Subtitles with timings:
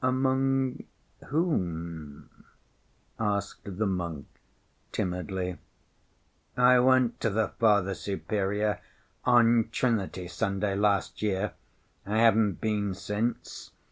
[0.03, 0.85] Among
[1.27, 2.31] whom?"
[3.19, 4.25] asked the monk,
[4.91, 5.59] timidly.
[6.57, 8.79] "I went to the Father Superior
[9.25, 11.53] on Trinity Sunday last year,
[12.03, 13.73] I haven't been since.